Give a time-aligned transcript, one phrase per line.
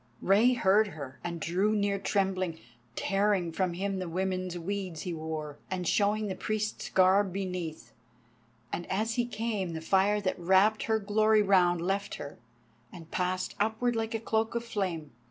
[0.19, 2.57] Rei heard her and drew near trembling,
[2.95, 7.93] tearing from him the woman's weeds he wore, and showing the priest's garb beneath.
[8.73, 12.39] And as he came the fire that wrapped her glory round left her,
[12.91, 15.11] and passed upward like a cloak of flame.